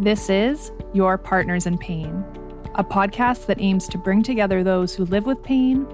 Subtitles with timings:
[0.00, 2.24] This is Your Partners in Pain,
[2.76, 5.84] a podcast that aims to bring together those who live with pain,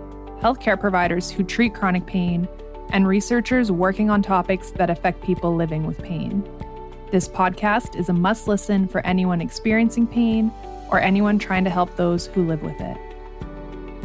[0.40, 2.46] healthcare providers who treat chronic pain,
[2.90, 6.48] and researchers working on topics that affect people living with pain.
[7.10, 10.52] This podcast is a must listen for anyone experiencing pain
[10.88, 12.96] or anyone trying to help those who live with it.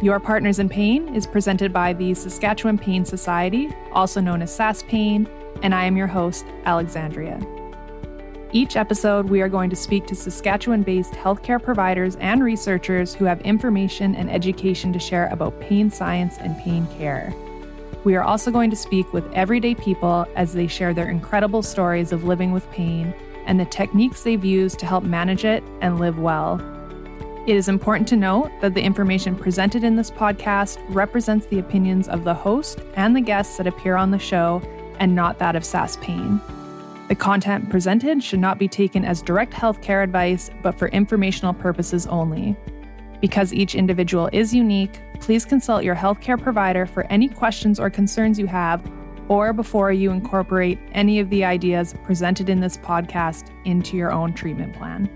[0.02, 5.28] Your Partners in Pain is presented by the Saskatchewan Pain Society, also known as SaskPain,
[5.62, 7.40] and I am your host, Alexandria.
[8.54, 13.24] Each episode, we are going to speak to Saskatchewan based healthcare providers and researchers who
[13.24, 17.34] have information and education to share about pain science and pain care.
[18.04, 22.12] We are also going to speak with everyday people as they share their incredible stories
[22.12, 23.14] of living with pain
[23.46, 26.60] and the techniques they've used to help manage it and live well.
[27.46, 32.06] It is important to note that the information presented in this podcast represents the opinions
[32.06, 34.60] of the host and the guests that appear on the show
[35.00, 36.38] and not that of SaskPain.
[37.12, 42.06] The content presented should not be taken as direct healthcare advice, but for informational purposes
[42.06, 42.56] only.
[43.20, 48.38] Because each individual is unique, please consult your healthcare provider for any questions or concerns
[48.38, 48.90] you have,
[49.28, 54.32] or before you incorporate any of the ideas presented in this podcast into your own
[54.32, 55.06] treatment plan.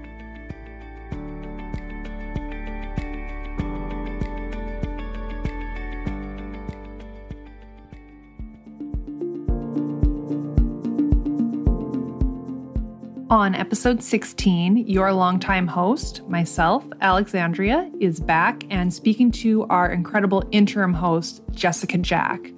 [13.36, 20.42] On episode 16, your longtime host, myself, Alexandria, is back and speaking to our incredible
[20.52, 22.50] interim host, Jessica Jack.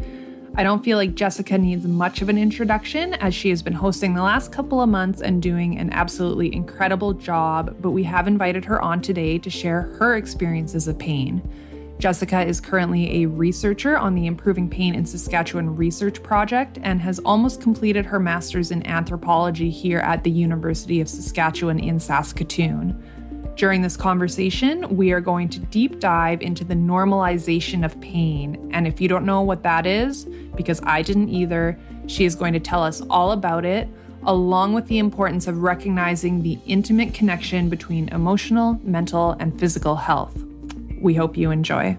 [0.54, 4.14] I don't feel like Jessica needs much of an introduction as she has been hosting
[4.14, 8.64] the last couple of months and doing an absolutely incredible job, but we have invited
[8.64, 11.42] her on today to share her experiences of pain.
[11.98, 17.18] Jessica is currently a researcher on the Improving Pain in Saskatchewan Research Project and has
[17.20, 23.02] almost completed her master's in anthropology here at the University of Saskatchewan in Saskatoon.
[23.56, 28.70] During this conversation, we are going to deep dive into the normalization of pain.
[28.72, 31.76] And if you don't know what that is, because I didn't either,
[32.06, 33.88] she is going to tell us all about it,
[34.22, 40.44] along with the importance of recognizing the intimate connection between emotional, mental, and physical health.
[41.00, 41.96] We hope you enjoy.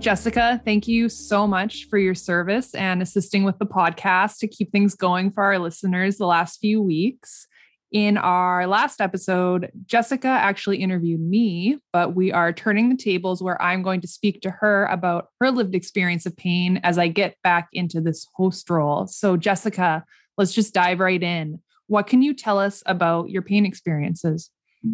[0.00, 4.72] Jessica, thank you so much for your service and assisting with the podcast to keep
[4.72, 7.46] things going for our listeners the last few weeks.
[7.92, 13.60] In our last episode, Jessica actually interviewed me, but we are turning the tables where
[13.60, 17.36] I'm going to speak to her about her lived experience of pain as I get
[17.42, 19.06] back into this host role.
[19.06, 20.04] So, Jessica,
[20.38, 21.60] let's just dive right in.
[21.88, 24.50] What can you tell us about your pain experiences?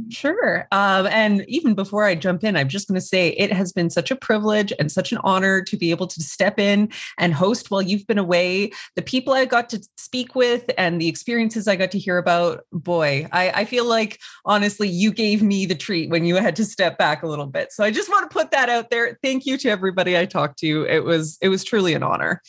[0.08, 0.66] Sure.
[0.72, 3.88] Um, and even before I jump in, I'm just going to say it has been
[3.88, 7.70] such a privilege and such an honor to be able to step in and host
[7.70, 8.72] while you've been away.
[8.96, 12.64] The people I got to speak with and the experiences I got to hear about,
[12.72, 16.64] boy, I, I feel like honestly, you gave me the treat when you had to
[16.64, 17.72] step back a little bit.
[17.72, 19.16] So I just want to put that out there.
[19.22, 20.84] Thank you to everybody I talked to.
[20.88, 22.42] It was it was truly an honor.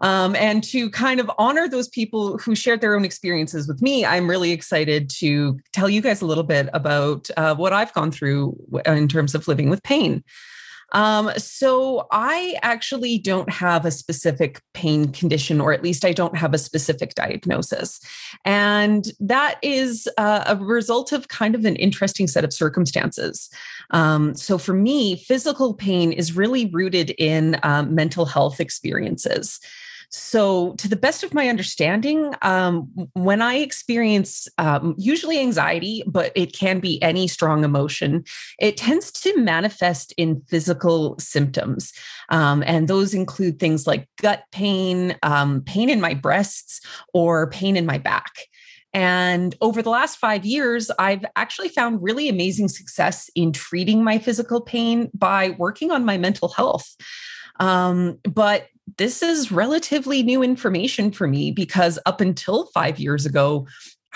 [0.00, 4.04] Um, and to kind of honor those people who shared their own experiences with me,
[4.04, 8.10] I'm really excited to tell you guys a little bit about uh, what I've gone
[8.10, 8.56] through
[8.86, 10.24] in terms of living with pain.
[10.94, 16.36] Um, so I actually don't have a specific pain condition, or at least I don't
[16.36, 18.00] have a specific diagnosis.
[18.44, 23.50] And that is uh, a result of kind of an interesting set of circumstances.
[23.90, 29.60] Um, so for me, physical pain is really rooted in um, mental health experiences.
[30.16, 36.30] So, to the best of my understanding, um, when I experience um, usually anxiety, but
[36.36, 38.22] it can be any strong emotion,
[38.60, 41.92] it tends to manifest in physical symptoms.
[42.28, 46.80] Um, and those include things like gut pain, um, pain in my breasts,
[47.12, 48.32] or pain in my back.
[48.92, 54.18] And over the last five years, I've actually found really amazing success in treating my
[54.18, 56.94] physical pain by working on my mental health.
[57.58, 63.66] Um, but this is relatively new information for me because up until five years ago,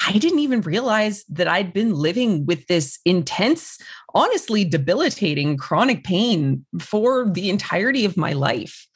[0.06, 3.78] I didn't even realize that I'd been living with this intense,
[4.14, 8.86] honestly debilitating chronic pain for the entirety of my life.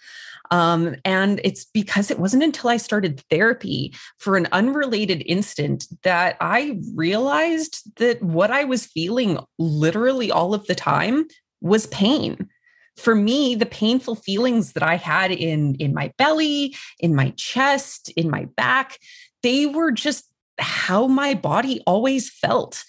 [0.53, 6.37] Um, and it's because it wasn't until I started therapy for an unrelated instant that
[6.41, 11.27] I realized that what I was feeling literally all of the time
[11.63, 12.51] was pain
[12.97, 18.11] for me the painful feelings that i had in in my belly in my chest
[18.17, 18.99] in my back
[19.43, 22.85] they were just how my body always felt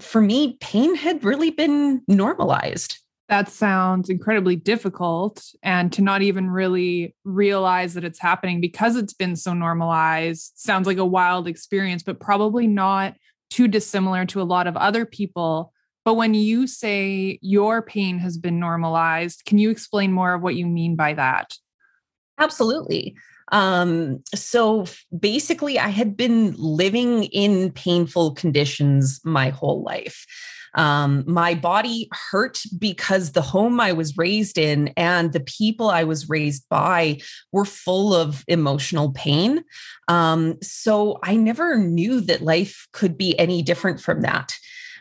[0.00, 2.98] for me pain had really been normalized
[3.28, 5.42] That sounds incredibly difficult.
[5.62, 10.86] And to not even really realize that it's happening because it's been so normalized sounds
[10.86, 13.14] like a wild experience, but probably not
[13.48, 15.72] too dissimilar to a lot of other people.
[16.04, 20.54] But when you say your pain has been normalized, can you explain more of what
[20.54, 21.56] you mean by that?
[22.38, 23.16] Absolutely.
[23.52, 24.86] Um, so
[25.18, 30.26] basically, I had been living in painful conditions my whole life.
[30.76, 36.02] Um, my body hurt because the home I was raised in and the people I
[36.02, 37.20] was raised by
[37.52, 39.62] were full of emotional pain.
[40.08, 44.52] Um, so I never knew that life could be any different from that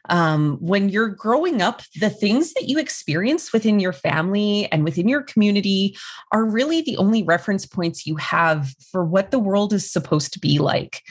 [0.10, 5.08] um, when you're growing up, the things that you experience within your family and within
[5.08, 5.98] your community
[6.32, 10.40] are really the only reference points you have for what the world is supposed to
[10.40, 11.02] be like.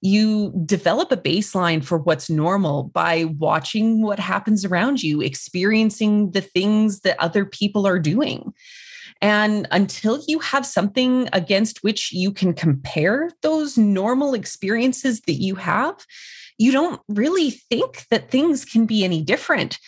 [0.00, 6.40] You develop a baseline for what's normal by watching what happens around you, experiencing the
[6.40, 8.52] things that other people are doing.
[9.22, 15.54] And until you have something against which you can compare those normal experiences that you
[15.56, 16.06] have,
[16.60, 19.78] you don't really think that things can be any different.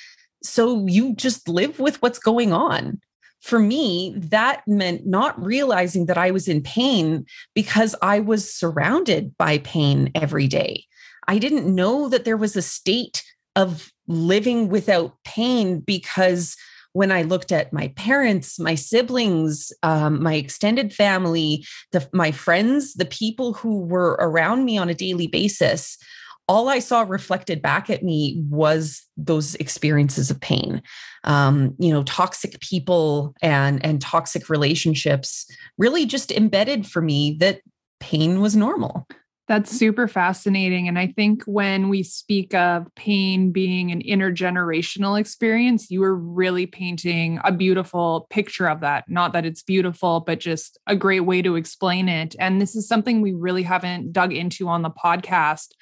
[0.42, 2.98] So you just live with what's going on.
[3.42, 9.36] For me, that meant not realizing that I was in pain because I was surrounded
[9.36, 10.86] by pain every day.
[11.28, 13.22] I didn't know that there was a state
[13.54, 16.56] of living without pain because
[16.94, 22.94] when I looked at my parents, my siblings, um, my extended family, the, my friends,
[22.94, 25.98] the people who were around me on a daily basis,
[26.48, 30.82] all I saw reflected back at me was those experiences of pain.
[31.24, 35.46] Um, you know, toxic people and and toxic relationships
[35.78, 37.60] really just embedded for me that
[38.00, 39.06] pain was normal.
[39.48, 40.88] That's super fascinating.
[40.88, 46.64] And I think when we speak of pain being an intergenerational experience, you are really
[46.66, 49.04] painting a beautiful picture of that.
[49.08, 52.36] Not that it's beautiful, but just a great way to explain it.
[52.38, 55.72] And this is something we really haven't dug into on the podcast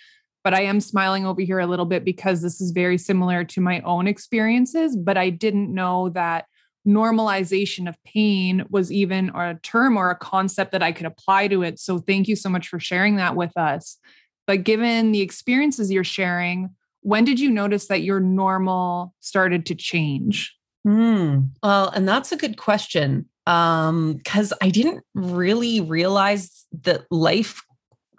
[0.42, 3.60] but I am smiling over here a little bit because this is very similar to
[3.60, 4.96] my own experiences.
[4.96, 6.46] But I didn't know that
[6.86, 11.62] normalization of pain was even a term or a concept that I could apply to
[11.62, 11.78] it.
[11.78, 13.98] So thank you so much for sharing that with us.
[14.46, 16.70] But given the experiences you're sharing,
[17.02, 20.56] when did you notice that your normal started to change?
[20.84, 21.40] Hmm.
[21.62, 27.62] Well, and that's a good question um because i didn't really realize that life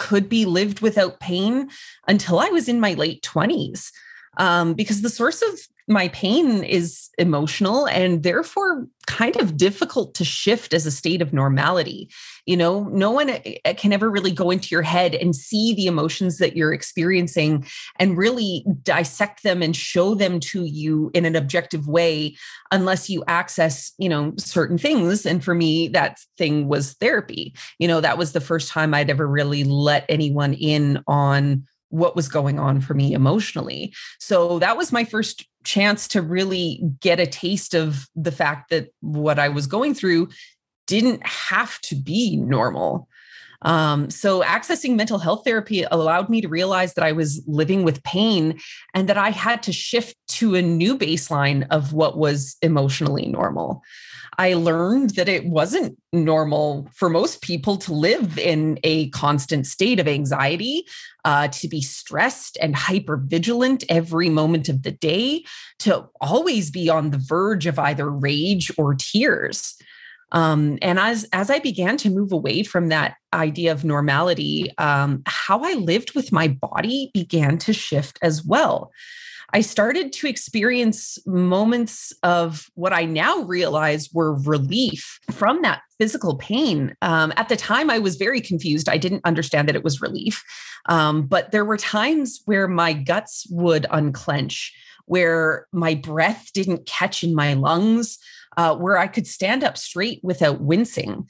[0.01, 1.69] could be lived without pain
[2.07, 3.91] until I was in my late 20s.
[4.37, 5.49] Um, because the source of
[5.87, 11.33] my pain is emotional and therefore kind of difficult to shift as a state of
[11.33, 12.09] normality.
[12.45, 15.73] You know, no one eh, eh, can ever really go into your head and see
[15.73, 17.65] the emotions that you're experiencing
[17.99, 22.35] and really dissect them and show them to you in an objective way
[22.71, 25.25] unless you access, you know, certain things.
[25.25, 27.53] And for me, that thing was therapy.
[27.79, 32.15] You know, that was the first time I'd ever really let anyone in on what
[32.15, 33.93] was going on for me emotionally.
[34.19, 38.89] So that was my first chance to really get a taste of the fact that
[39.01, 40.29] what I was going through
[40.87, 43.07] didn't have to be normal.
[43.63, 48.01] Um, so, accessing mental health therapy allowed me to realize that I was living with
[48.03, 48.59] pain
[48.95, 53.83] and that I had to shift to a new baseline of what was emotionally normal.
[54.37, 59.99] I learned that it wasn't normal for most people to live in a constant state
[59.99, 60.85] of anxiety,
[61.25, 65.43] uh, to be stressed and hyper vigilant every moment of the day,
[65.79, 69.75] to always be on the verge of either rage or tears.
[70.31, 75.23] Um, and as as I began to move away from that idea of normality, um,
[75.25, 78.91] how I lived with my body began to shift as well.
[79.53, 86.37] I started to experience moments of what I now realize were relief from that physical
[86.37, 86.95] pain.
[87.01, 88.87] Um, at the time, I was very confused.
[88.87, 90.43] I didn't understand that it was relief.
[90.87, 94.73] Um, but there were times where my guts would unclench,
[95.05, 98.17] where my breath didn't catch in my lungs
[98.57, 101.27] uh, where I could stand up straight without wincing.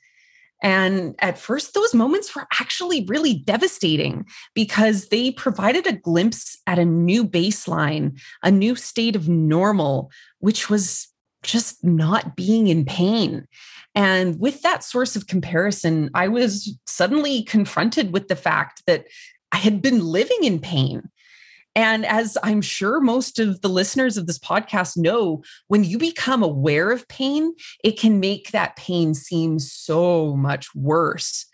[0.62, 6.80] And at first, those moments were actually really devastating because they provided a glimpse at
[6.80, 11.08] a new baseline, a new state of normal, which was
[11.44, 13.48] just not being in pain.
[13.96, 19.06] And with that source of comparison, I was suddenly confronted with the fact that
[19.52, 21.10] I had been living in pain
[21.76, 26.44] and as I'm sure most of the listeners of this podcast know, when you become
[26.44, 31.46] aware of pain, it can make that pain seem so much worse.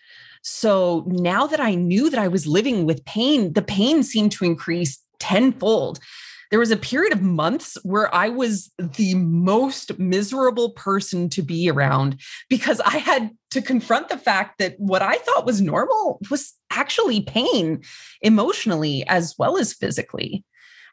[0.41, 4.45] So now that I knew that I was living with pain, the pain seemed to
[4.45, 5.99] increase tenfold.
[6.49, 11.69] There was a period of months where I was the most miserable person to be
[11.69, 16.53] around because I had to confront the fact that what I thought was normal was
[16.71, 17.81] actually pain
[18.21, 20.43] emotionally as well as physically.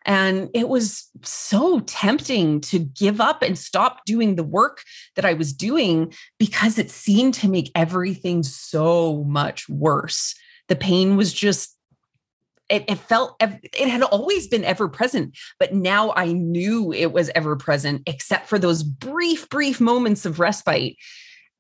[0.07, 4.83] And it was so tempting to give up and stop doing the work
[5.17, 10.35] that I was doing because it seemed to make everything so much worse.
[10.69, 11.74] The pain was just
[12.71, 17.31] it, it, felt it had always been ever present but now i knew it was
[17.35, 20.97] ever present except for those brief brief moments of respite.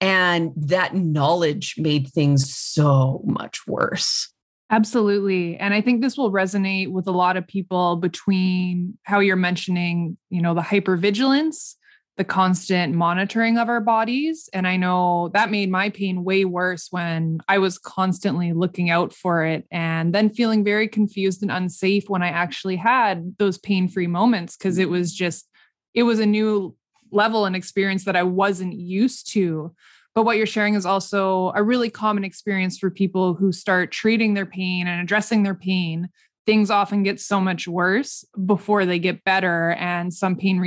[0.00, 4.30] And that knowledge made things so much worse.
[4.70, 5.56] Absolutely.
[5.56, 10.16] And i think this will resonate with a lot of people between how you're mentioning
[10.30, 11.74] you know the hypervigilance
[12.16, 14.48] the constant monitoring of our bodies.
[14.52, 19.12] And I know that made my pain way worse when I was constantly looking out
[19.12, 23.88] for it and then feeling very confused and unsafe when I actually had those pain
[23.88, 25.48] free moments because it was just,
[25.92, 26.76] it was a new
[27.10, 29.74] level and experience that I wasn't used to.
[30.14, 34.34] But what you're sharing is also a really common experience for people who start treating
[34.34, 36.10] their pain and addressing their pain
[36.46, 39.72] things often get so much worse before they get better.
[39.72, 40.60] And some pain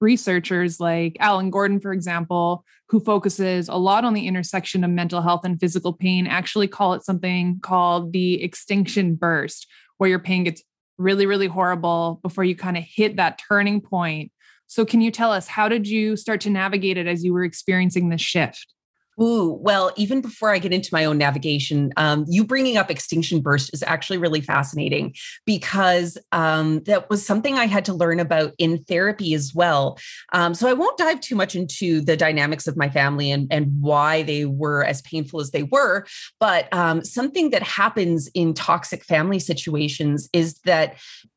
[0.00, 5.22] researchers, like Alan Gordon, for example, who focuses a lot on the intersection of mental
[5.22, 9.66] health and physical pain, actually call it something called the extinction burst,
[9.98, 10.62] where your pain gets
[10.98, 14.30] really, really horrible before you kind of hit that turning point.
[14.66, 17.44] So, can you tell us how did you start to navigate it as you were
[17.44, 18.73] experiencing this shift?
[19.20, 23.40] Ooh, well, even before I get into my own navigation, um, you bringing up extinction
[23.40, 28.54] burst is actually really fascinating because um, that was something I had to learn about
[28.58, 29.98] in therapy as well.
[30.32, 33.80] Um, so I won't dive too much into the dynamics of my family and, and
[33.80, 36.06] why they were as painful as they were.
[36.40, 40.96] But um, something that happens in toxic family situations is that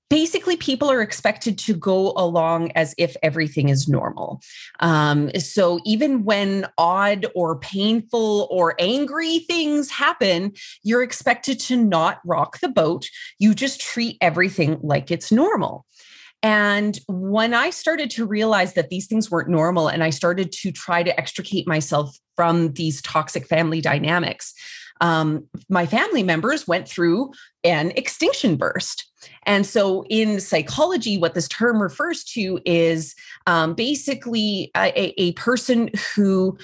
[0.09, 4.41] basically people are expected to go along as if everything is normal.
[4.79, 12.19] Um, so even when odd or painful or angry things happen, you're expected to not
[12.25, 13.07] rock the boat.
[13.39, 15.85] You just treat everything like it's normal.
[16.43, 20.71] And when I started to realize that these things weren't normal and I started to
[20.71, 24.53] try to extricate myself from these toxic family dynamics,
[25.01, 27.31] um, my family members went through
[27.63, 29.05] an extinction burst.
[29.45, 35.89] And so, in psychology, what this term refers to is um, basically a, a person
[36.15, 36.57] who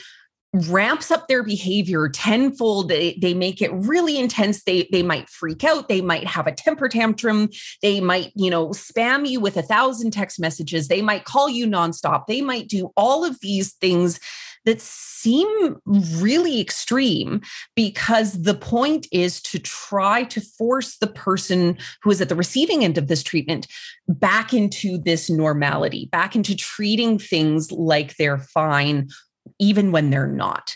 [0.53, 2.87] ramps up their behavior tenfold.
[2.87, 4.63] They, they make it really intense.
[4.63, 5.87] They they might freak out.
[5.87, 7.49] They might have a temper tantrum.
[7.81, 10.87] They might you know spam you with a thousand text messages.
[10.87, 12.27] They might call you nonstop.
[12.27, 14.19] They might do all of these things
[14.65, 17.41] that seem really extreme
[17.75, 22.83] because the point is to try to force the person who is at the receiving
[22.83, 23.67] end of this treatment
[24.07, 29.09] back into this normality, back into treating things like they're fine,
[29.59, 30.75] even when they're not.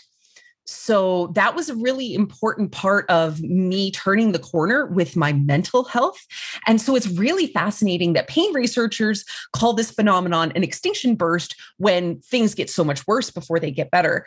[0.70, 5.84] So that was a really important part of me turning the corner with my mental
[5.84, 6.26] health.
[6.66, 12.20] And so it's really fascinating that pain researchers call this phenomenon an extinction burst when
[12.20, 14.26] things get so much worse before they get better.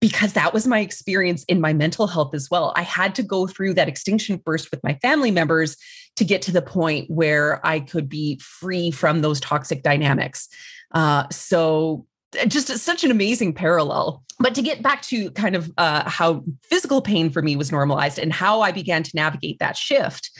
[0.00, 2.72] Because that was my experience in my mental health as well.
[2.76, 5.76] I had to go through that extinction burst with my family members
[6.16, 10.48] to get to the point where I could be free from those toxic dynamics.
[10.94, 12.06] Uh, so
[12.46, 14.22] just such an amazing parallel.
[14.38, 18.18] But to get back to kind of uh, how physical pain for me was normalized
[18.18, 20.30] and how I began to navigate that shift,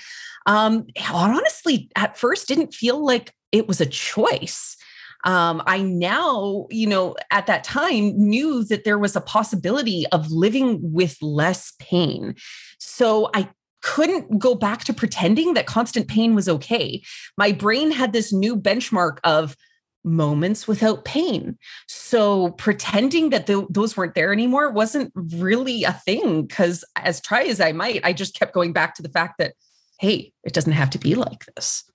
[0.47, 4.77] um, honestly, at first didn't feel like it was a choice.
[5.25, 10.31] Um, I now, you know, at that time knew that there was a possibility of
[10.31, 12.37] living with less pain.
[12.79, 13.51] So I
[13.83, 17.03] couldn't go back to pretending that constant pain was okay.
[17.37, 19.57] My brain had this new benchmark of
[20.05, 21.59] moments without pain.
[21.87, 27.45] So pretending that the, those weren't there anymore wasn't really a thing because as try
[27.45, 29.55] as I might, I just kept going back to the fact that,
[29.99, 31.90] hey, it doesn't have to be like this.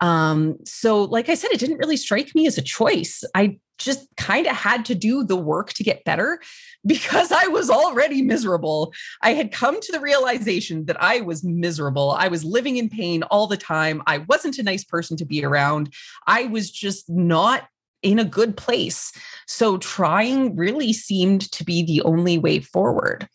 [0.00, 3.22] Um, so, like I said, it didn't really strike me as a choice.
[3.34, 6.40] I just kind of had to do the work to get better
[6.86, 8.92] because I was already miserable.
[9.22, 12.12] I had come to the realization that I was miserable.
[12.12, 14.02] I was living in pain all the time.
[14.06, 15.92] I wasn't a nice person to be around.
[16.26, 17.68] I was just not
[18.02, 19.12] in a good place.
[19.46, 23.28] So, trying really seemed to be the only way forward.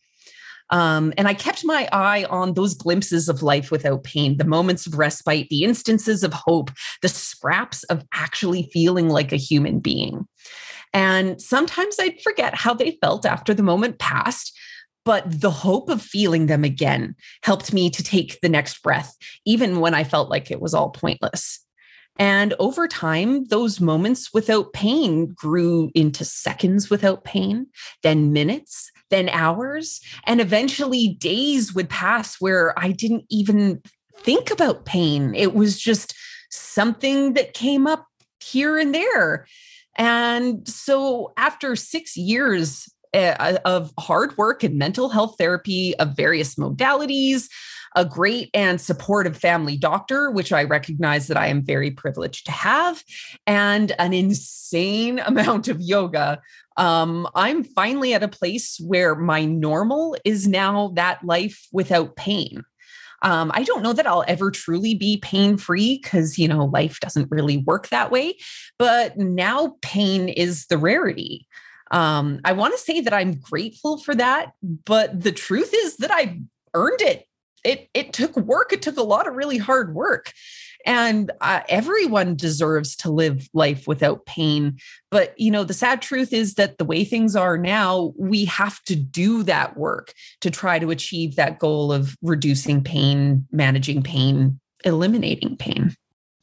[0.72, 4.88] Um, and I kept my eye on those glimpses of life without pain, the moments
[4.88, 10.28] of respite, the instances of hope, the scraps of actually feeling like a human being.
[10.94, 14.58] And sometimes I'd forget how they felt after the moment passed.
[15.04, 19.80] But the hope of feeling them again helped me to take the next breath, even
[19.80, 21.65] when I felt like it was all pointless.
[22.18, 27.68] And over time, those moments without pain grew into seconds without pain,
[28.04, 33.82] then minutes, then hours, and eventually days would pass where I didn't even
[34.18, 35.36] think about pain.
[35.36, 36.16] It was just
[36.50, 38.08] something that came up
[38.40, 39.46] here and there.
[39.98, 46.56] And so after six years uh, of hard work and mental health therapy of various
[46.56, 47.48] modalities,
[47.96, 52.52] a great and supportive family doctor, which I recognize that I am very privileged to
[52.52, 53.04] have,
[53.48, 56.42] and an insane amount of yoga.
[56.78, 62.64] Um, I'm finally at a place where my normal is now that life without pain.
[63.22, 67.00] Um, I don't know that I'll ever truly be pain free because, you know, life
[67.00, 68.38] doesn't really work that way.
[68.78, 71.48] But now pain is the rarity.
[71.92, 76.12] Um, I want to say that I'm grateful for that, but the truth is that
[76.12, 76.42] I
[76.74, 77.26] earned it.
[77.66, 78.72] It it took work.
[78.72, 80.32] It took a lot of really hard work,
[80.86, 84.78] and uh, everyone deserves to live life without pain.
[85.12, 88.82] But you know, the sad truth is that the way things are now, we have
[88.84, 94.60] to do that work to try to achieve that goal of reducing pain, managing pain,
[94.86, 95.96] eliminating pain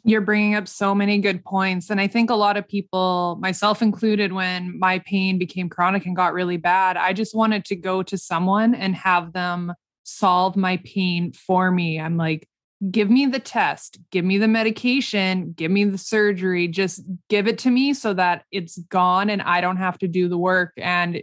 [0.04, 1.90] you're bringing up so many good points.
[1.90, 6.16] And I think a lot of people, myself included, when my pain became chronic and
[6.16, 9.74] got really bad, I just wanted to go to someone and have them
[10.18, 11.98] solve my pain for me.
[12.00, 12.48] I'm like,
[12.90, 17.58] give me the test, give me the medication, give me the surgery, just give it
[17.58, 20.72] to me so that it's gone and I don't have to do the work.
[20.76, 21.22] And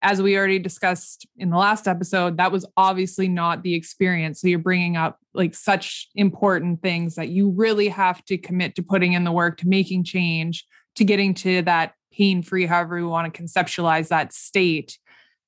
[0.00, 4.40] as we already discussed in the last episode, that was obviously not the experience.
[4.40, 8.82] So you're bringing up like such important things that you really have to commit to
[8.82, 10.66] putting in the work, to making change,
[10.96, 14.98] to getting to that pain free, however we want to conceptualize that state.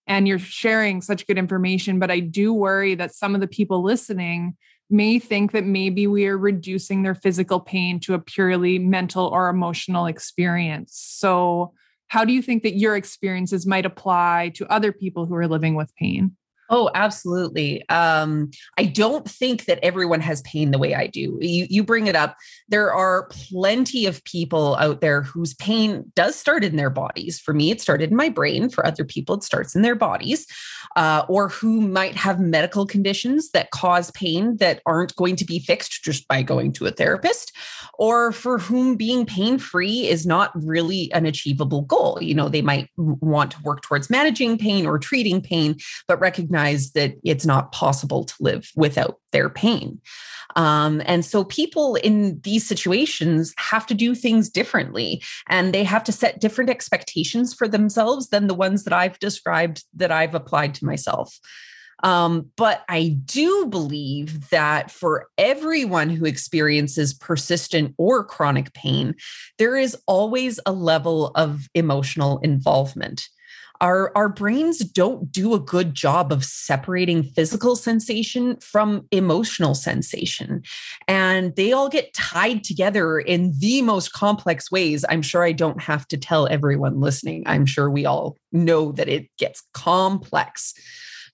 [0.07, 1.99] And you're sharing such good information.
[1.99, 4.57] But I do worry that some of the people listening
[4.91, 9.49] may think that maybe we are reducing their physical pain to a purely mental or
[9.49, 10.93] emotional experience.
[10.95, 11.73] So,
[12.09, 15.75] how do you think that your experiences might apply to other people who are living
[15.75, 16.37] with pain?
[16.71, 17.87] Oh, absolutely.
[17.89, 21.39] Um, I don't think that everyone has pain the way I do.
[21.41, 22.37] You, you bring it up.
[22.69, 27.39] There are plenty of people out there whose pain does start in their bodies.
[27.39, 28.71] For me, it started in my brain.
[28.71, 30.47] For other people, it starts in their bodies,
[30.97, 35.59] uh, or who might have medical conditions that cause pain that aren't going to be
[35.59, 37.53] fixed just by going to a therapist,
[37.99, 42.19] or for whom being pain free is not really an achievable goal.
[42.23, 45.77] You know, they might want to work towards managing pain or treating pain,
[46.09, 50.01] but recognize recognize that it's not possible to live without their pain.
[50.57, 56.05] Um, and so people in these situations have to do things differently and they have
[56.05, 60.75] to set different expectations for themselves than the ones that I've described that I've applied
[60.75, 61.39] to myself.
[62.03, 69.15] Um, but I do believe that for everyone who experiences persistent or chronic pain,
[69.59, 73.29] there is always a level of emotional involvement
[73.81, 80.63] our our brains don't do a good job of separating physical sensation from emotional sensation.
[81.09, 85.05] And they all get tied together in the most complex ways.
[85.09, 87.43] I'm sure i don't have to tell everyone listening.
[87.47, 90.75] I'm sure we all know that it gets complex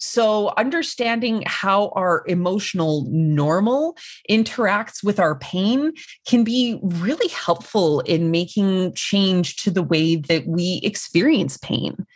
[0.00, 3.98] so, understanding how our emotional normal
[4.30, 5.92] interacts with our pain
[6.26, 12.06] can be really helpful in making change to the way that we experience pain.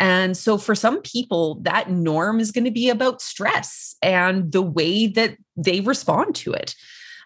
[0.00, 4.62] And so, for some people, that norm is going to be about stress and the
[4.62, 6.74] way that they respond to it.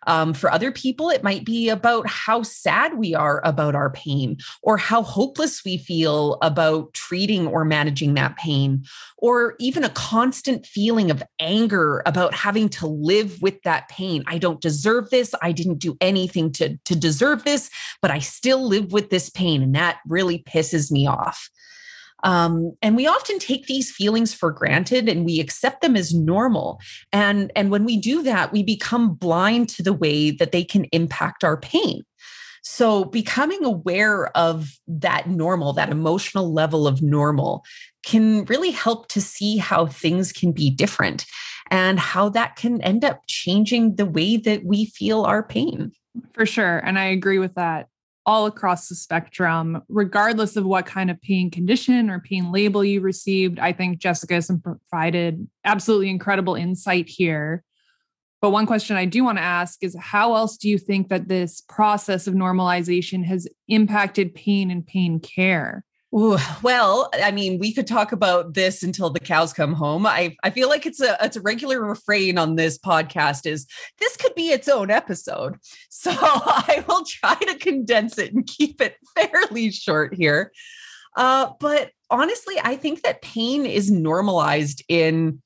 [0.06, 4.38] Um, for other people, it might be about how sad we are about our pain
[4.62, 8.84] or how hopeless we feel about treating or managing that pain,
[9.18, 14.22] or even a constant feeling of anger about having to live with that pain.
[14.26, 15.34] I don't deserve this.
[15.42, 17.70] I didn't do anything to, to deserve this,
[18.02, 19.62] but I still live with this pain.
[19.62, 21.48] And that really pisses me off.
[22.24, 26.80] Um, and we often take these feelings for granted and we accept them as normal.
[27.12, 30.84] And, and when we do that, we become blind to the way that they can
[30.86, 32.02] impact our pain.
[32.66, 37.62] So, becoming aware of that normal, that emotional level of normal,
[38.06, 41.26] can really help to see how things can be different
[41.70, 45.92] and how that can end up changing the way that we feel our pain.
[46.32, 46.78] For sure.
[46.78, 47.88] And I agree with that
[48.26, 53.00] all across the spectrum, regardless of what kind of pain condition or pain label you
[53.00, 53.58] received.
[53.58, 57.62] I think Jessica has provided absolutely incredible insight here.
[58.40, 61.28] But one question I do want to ask is how else do you think that
[61.28, 65.84] this process of normalization has impacted pain and pain care?
[66.16, 70.06] Ooh, well, I mean, we could talk about this until the cows come home.
[70.06, 73.66] I, I feel like it's a it's a regular refrain on this podcast is
[73.98, 75.56] this could be its own episode.
[75.90, 80.52] So I will try to condense it and keep it fairly short here.
[81.16, 85.40] Uh, but honestly, I think that pain is normalized in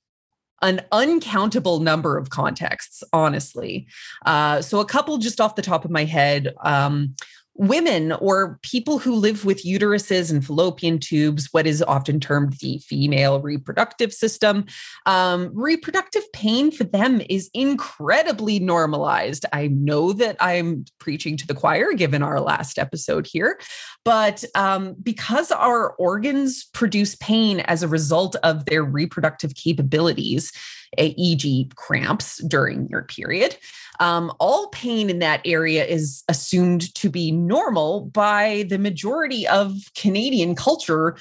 [0.62, 3.86] an uncountable number of contexts, honestly.
[4.26, 6.52] Uh, so, a couple just off the top of my head.
[6.64, 7.14] Um,
[7.58, 12.78] women or people who live with uteruses and fallopian tubes, what is often termed the
[12.78, 14.64] female reproductive system,
[15.06, 19.44] um, reproductive pain for them is incredibly normalized.
[19.52, 23.58] I know that I'm preaching to the choir given our last episode here,
[24.04, 30.52] but um, because our organs produce pain as a result of their reproductive capabilities,
[30.96, 33.56] e.g., cramps during your period.
[34.00, 39.74] Um, all pain in that area is assumed to be normal by the majority of
[39.96, 41.16] Canadian culture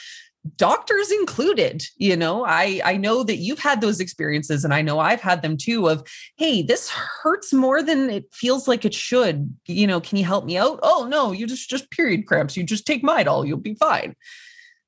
[0.56, 2.45] doctors included you know?
[2.45, 5.89] I i know that you've had those experiences and i know i've had them too
[5.89, 9.53] of hey this hurts more than it feels like it should.
[9.65, 10.80] You know can you help me out?
[10.84, 12.56] Oh no you just just period cramps.
[12.56, 13.45] You just take midol.
[13.45, 14.15] You'll be fine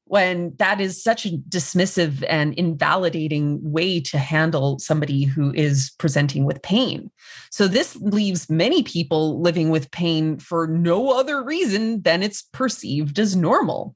[0.09, 6.45] when that is such a dismissive and invalidating way to handle somebody who is presenting
[6.45, 7.11] with pain.
[7.51, 13.19] So, this leaves many people living with pain for no other reason than it's perceived
[13.19, 13.95] as normal.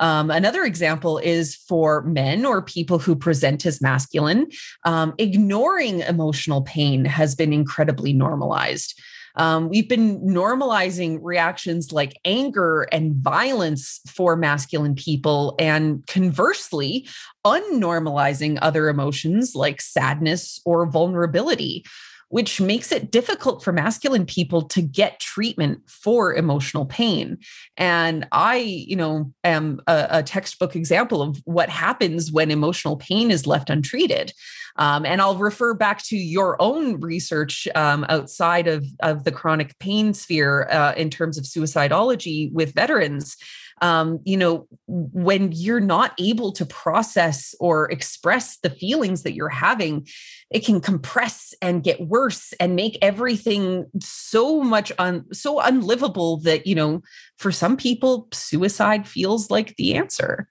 [0.00, 4.48] Um, another example is for men or people who present as masculine,
[4.84, 9.00] um, ignoring emotional pain has been incredibly normalized.
[9.38, 17.08] Um, we've been normalizing reactions like anger and violence for masculine people, and conversely,
[17.46, 21.84] unnormalizing other emotions like sadness or vulnerability
[22.30, 27.38] which makes it difficult for masculine people to get treatment for emotional pain.
[27.76, 33.30] And I, you know, am a, a textbook example of what happens when emotional pain
[33.30, 34.32] is left untreated.
[34.78, 39.78] Um, and I'll refer back to your own research um, outside of, of the chronic
[39.78, 43.36] pain sphere uh, in terms of suicidology with veterans
[43.80, 49.48] um, you know, when you're not able to process or express the feelings that you're
[49.48, 50.06] having,
[50.50, 56.66] it can compress and get worse and make everything so much un so unlivable that
[56.66, 57.02] you know,
[57.36, 60.48] for some people, suicide feels like the answer.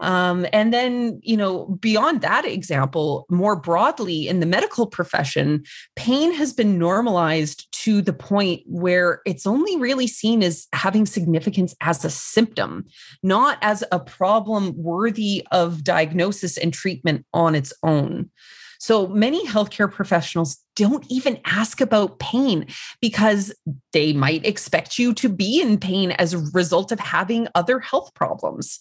[0.00, 6.32] Um, and then, you know, beyond that example, more broadly in the medical profession, pain
[6.32, 12.04] has been normalized to the point where it's only really seen as having significance as
[12.04, 12.86] a symptom,
[13.22, 18.30] not as a problem worthy of diagnosis and treatment on its own.
[18.80, 22.66] So many healthcare professionals don't even ask about pain
[23.02, 23.52] because
[23.92, 28.14] they might expect you to be in pain as a result of having other health
[28.14, 28.80] problems.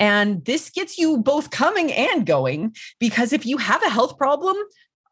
[0.00, 4.56] And this gets you both coming and going because if you have a health problem,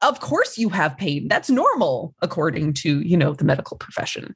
[0.02, 1.28] of course you have pain.
[1.28, 4.34] That's normal according to, you know, the medical profession.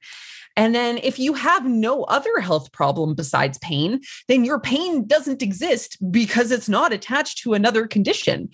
[0.55, 5.43] And then if you have no other health problem besides pain, then your pain doesn't
[5.43, 8.51] exist because it's not attached to another condition.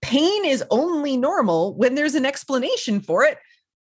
[0.00, 3.36] Pain is only normal when there's an explanation for it.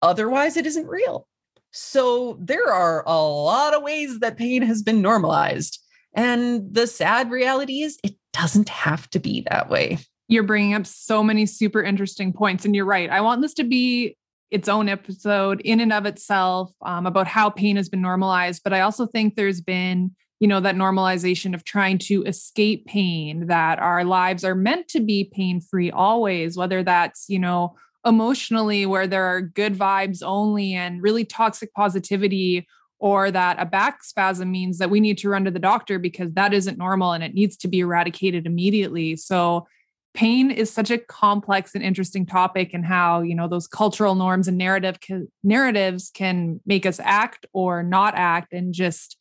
[0.00, 1.26] Otherwise, it isn't real.
[1.72, 5.82] So there are a lot of ways that pain has been normalized.
[6.16, 9.98] And the sad reality is, it doesn't have to be that way.
[10.28, 12.64] You're bringing up so many super interesting points.
[12.64, 13.08] And you're right.
[13.08, 14.16] I want this to be
[14.50, 18.62] its own episode in and of itself um, about how pain has been normalized.
[18.64, 23.46] But I also think there's been, you know, that normalization of trying to escape pain,
[23.46, 28.86] that our lives are meant to be pain free always, whether that's, you know, emotionally,
[28.86, 32.66] where there are good vibes only and really toxic positivity,
[32.98, 36.32] or that a back spasm means that we need to run to the doctor because
[36.32, 39.16] that isn't normal and it needs to be eradicated immediately.
[39.16, 39.66] So
[40.14, 44.48] pain is such a complex and interesting topic and how, you know, those cultural norms
[44.48, 44.98] and narrative
[45.44, 49.18] narratives can make us act or not act and just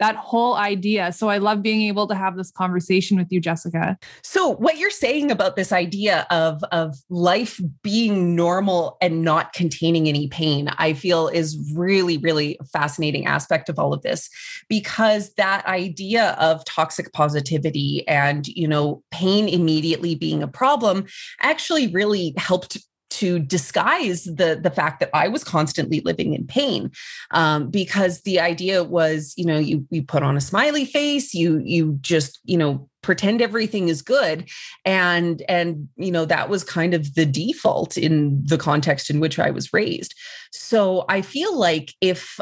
[0.00, 1.12] that whole idea.
[1.12, 3.98] So I love being able to have this conversation with you, Jessica.
[4.22, 10.08] So what you're saying about this idea of, of life being normal and not containing
[10.08, 14.30] any pain, I feel is really, really fascinating aspect of all of this
[14.68, 21.06] because that idea of toxic positivity and, you know, pain immediately being a problem
[21.40, 22.78] actually really helped
[23.10, 26.90] to disguise the the fact that I was constantly living in pain,
[27.32, 31.60] um, because the idea was, you know, you you put on a smiley face, you
[31.64, 34.48] you just you know pretend everything is good,
[34.84, 39.38] and and you know that was kind of the default in the context in which
[39.38, 40.14] I was raised.
[40.52, 42.38] So I feel like if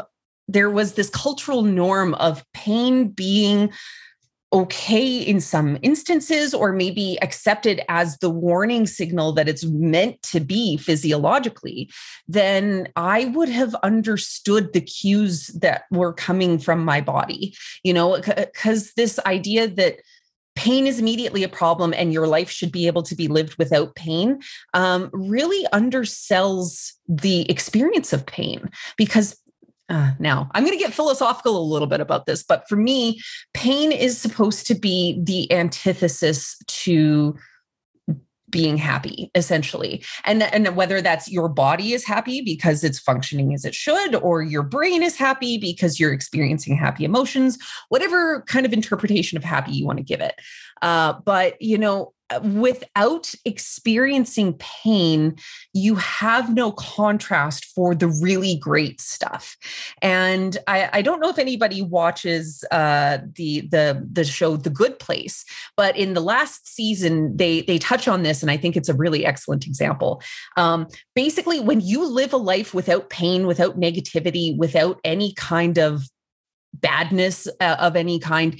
[0.47, 3.71] there was this cultural norm of pain being
[4.51, 10.39] okay in some instances, or maybe accepted as the warning signal that it's meant to
[10.39, 11.89] be physiologically,
[12.27, 18.19] then I would have understood the cues that were coming from my body, you know,
[18.19, 19.97] because this idea that
[20.55, 23.95] pain is immediately a problem and your life should be able to be lived without
[23.95, 24.39] pain
[24.73, 29.37] um, really undersells the experience of pain because
[29.89, 33.19] uh, now i'm going to get philosophical a little bit about this but for me
[33.53, 37.35] pain is supposed to be the antithesis to
[38.49, 40.03] being happy essentially.
[40.25, 44.41] And and whether that's your body is happy because it's functioning as it should or
[44.41, 47.57] your brain is happy because you're experiencing happy emotions
[47.89, 50.35] whatever kind of interpretation of happy you want to give it.
[50.81, 52.13] Uh, but you know
[52.43, 55.35] without experiencing pain,
[55.73, 59.57] you have no contrast for the really great stuff.
[60.01, 64.99] And I, I don't know if anybody watches uh, the the the show The Good
[64.99, 68.89] Place, but in the last season, they they touch on this, and I think it's
[68.89, 70.21] a really excellent example.
[70.57, 76.03] Um, basically, when you live a life without pain, without negativity, without any kind of
[76.73, 78.59] badness uh, of any kind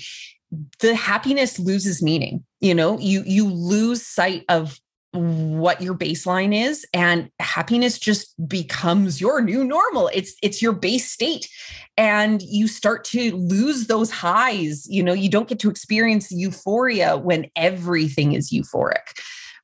[0.80, 2.98] the happiness loses meaning you know?
[3.00, 4.80] You you lose sight of
[5.12, 10.10] what your baseline is and happiness just becomes your new normal.
[10.14, 11.50] It's it's your base state.
[11.98, 15.14] And you start to lose those highs you know?
[15.14, 19.18] You don't get to experience euphoria when everything is euphoric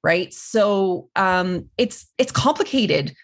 [0.03, 0.33] right?
[0.33, 3.15] So um it's it's complicated.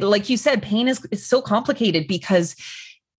[0.00, 2.56] Like you said pain is, is so complicated because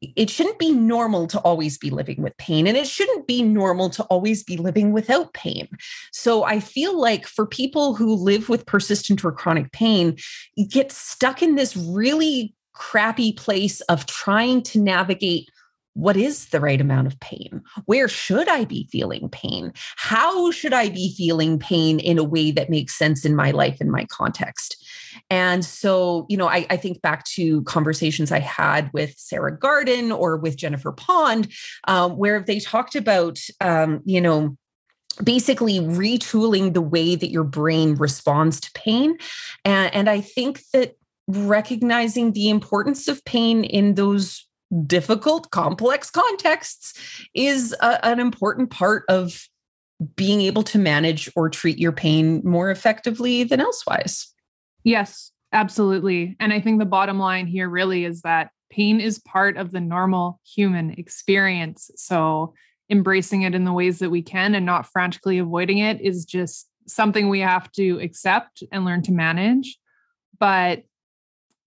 [0.02, 3.90] it shouldn't be normal to always be living with pain and it shouldn't be normal
[3.90, 5.68] to always be living without pain.
[6.12, 10.18] So i feel like for people who live with persistent or chronic pain
[10.56, 15.50] you get stuck in this really crappy place of trying to navigate
[15.98, 17.64] what is the right amount of pain?
[17.86, 19.74] Where should I be feeling pain?
[19.96, 23.82] How should I be feeling pain in a way that makes sense in my life
[23.82, 24.78] in my context?
[25.32, 30.12] And so, you know, I, I think back to conversations I had with Sarah Garden
[30.12, 31.52] or with Jennifer Pond,
[31.88, 34.56] um, where they talked about, um, you know,
[35.24, 39.18] basically retooling the way that your brain responds to pain.
[39.66, 40.96] And, and I think that
[41.28, 44.47] recognizing the importance of pain in those
[44.86, 46.94] difficult, complex contexts
[47.34, 49.48] is a, an important part of
[50.16, 54.34] being able to manage or treat your pain more effectively than elsewise.
[54.84, 56.36] Yes, absolutely.
[56.40, 59.80] And I think the bottom line here really is that pain is part of the
[59.80, 61.90] normal human experience.
[61.96, 62.54] So
[62.90, 66.70] embracing it in the ways that we can and not frantically avoiding it is just
[66.88, 69.78] something we have to accept and learn to manage.
[70.40, 70.84] But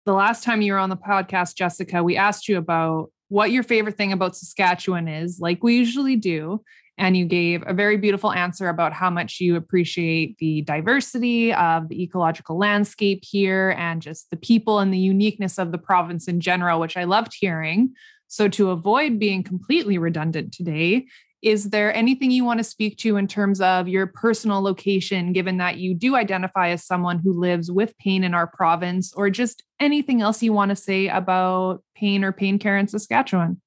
[0.06, 3.62] the last time you were on the podcast, Jessica, we asked you about what your
[3.62, 6.62] favorite thing about Saskatchewan is, like we usually do
[7.00, 11.88] and you gave a very beautiful answer about how much you appreciate the diversity of
[11.88, 16.40] the ecological landscape here and just the people and the uniqueness of the province in
[16.40, 17.94] general, which I loved hearing.
[18.28, 21.06] So, to avoid being completely redundant today,
[21.42, 25.56] is there anything you want to speak to in terms of your personal location, given
[25.56, 29.62] that you do identify as someone who lives with pain in our province, or just
[29.78, 33.60] anything else you want to say about pain or pain care in Saskatchewan?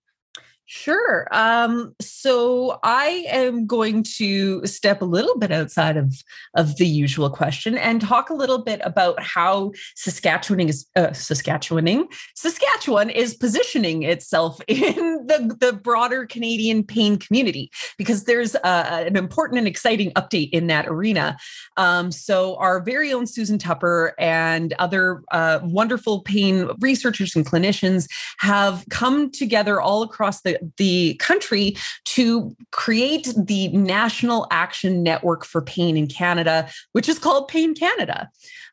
[0.65, 1.27] Sure.
[1.31, 6.15] Um, so I am going to step a little bit outside of,
[6.55, 12.05] of the usual question and talk a little bit about how Saskatchewaning is uh, Saskatchewaning
[12.35, 19.57] Saskatchewan is positioning itself in the, the broader Canadian pain community because there's an important
[19.57, 21.37] and exciting update in that arena.
[21.75, 28.07] Um, so our very own Susan Tupper and other uh, wonderful pain researchers and clinicians
[28.39, 35.61] have come together all across the the, country to create the National Action Network for
[35.61, 38.29] Pain in Canada, which is called Pain Canada.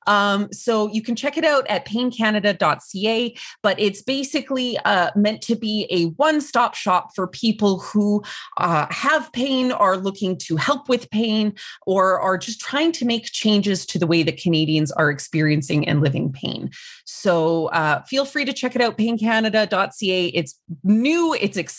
[0.06, 5.56] Um, so you can check it out at paincanada.ca, but it's basically uh, meant to
[5.56, 8.22] be a one stop shop for people who
[8.56, 11.54] uh, have pain, are looking to help with pain,
[11.86, 16.00] or are just trying to make changes to the way that Canadians are experiencing and
[16.00, 16.70] living pain.
[17.04, 20.26] So uh, feel free to check it out, paincanada.ca.
[20.26, 21.69] It's new, it's exciting,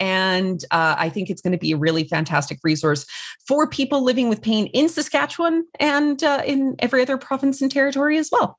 [0.00, 3.06] and uh, I think it's going to be a really fantastic resource
[3.46, 8.18] for people living with pain in Saskatchewan and uh, in every other province and territory
[8.18, 8.58] as well.